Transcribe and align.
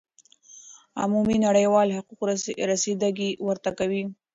عمومی 1.01 1.37
نړیوال 1.47 1.87
حقوق 1.97 2.19
رسیده 2.71 3.09
ګی 3.17 3.29
ورته 3.47 3.69
کوی 3.77 4.03